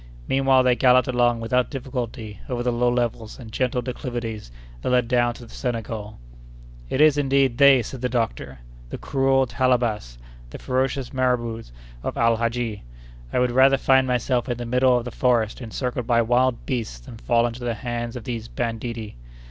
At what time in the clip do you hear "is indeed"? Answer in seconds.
7.01-7.59